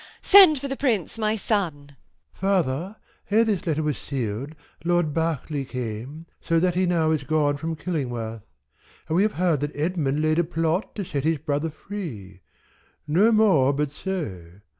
[0.23, 1.89] send for the prince my son.
[2.33, 2.41] Bish.
[2.41, 2.49] of Win.
[2.89, 2.95] Further,
[3.29, 7.75] or this letter was seal'd, Lord Berkeley came, So that he now is gone from
[7.75, 8.41] Killingworth;
[9.07, 12.41] And we have heard that Edmund laid a plot To set his brother free;
[13.07, 14.61] nor more but so.